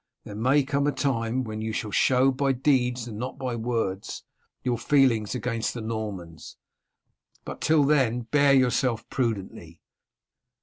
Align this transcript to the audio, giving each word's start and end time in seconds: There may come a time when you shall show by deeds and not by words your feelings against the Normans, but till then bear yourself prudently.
There 0.23 0.33
may 0.33 0.63
come 0.63 0.87
a 0.87 0.91
time 0.91 1.43
when 1.43 1.61
you 1.61 1.71
shall 1.71 1.91
show 1.91 2.31
by 2.31 2.53
deeds 2.53 3.07
and 3.07 3.19
not 3.19 3.37
by 3.37 3.55
words 3.55 4.23
your 4.63 4.79
feelings 4.79 5.35
against 5.35 5.75
the 5.75 5.79
Normans, 5.81 6.57
but 7.45 7.61
till 7.61 7.83
then 7.83 8.21
bear 8.21 8.51
yourself 8.51 9.07
prudently. 9.11 9.79